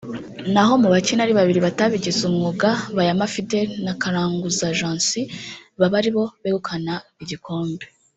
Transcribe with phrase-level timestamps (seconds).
[0.53, 5.21] naho mu bakina ari babiri batabigize umwuga Bayama Fidele na Karanguza Jancy
[5.79, 7.85] baba ari bo begukana igikombe